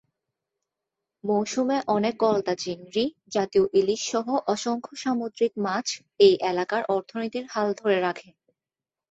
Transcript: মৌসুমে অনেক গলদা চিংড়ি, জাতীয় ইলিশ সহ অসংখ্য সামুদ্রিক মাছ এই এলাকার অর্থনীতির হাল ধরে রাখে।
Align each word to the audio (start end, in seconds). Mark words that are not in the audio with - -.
মৌসুমে 1.23 1.77
অনেক 1.87 2.13
গলদা 2.23 2.53
চিংড়ি, 2.55 3.03
জাতীয় 3.31 3.65
ইলিশ 3.79 4.01
সহ 4.11 4.27
অসংখ্য 4.47 4.93
সামুদ্রিক 4.95 5.51
মাছ 5.65 5.87
এই 6.19 6.33
এলাকার 6.51 6.83
অর্থনীতির 6.95 7.45
হাল 7.53 7.67
ধরে 7.79 7.97
রাখে। 7.99 8.29